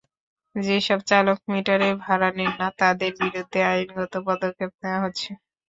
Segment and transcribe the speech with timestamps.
[0.55, 5.29] যেসব চালক মিটারে ভাড়া নেন না, তাঁদের বিরুদ্ধে আইনগত পদক্ষেপ নেওয়া হচ্ছে।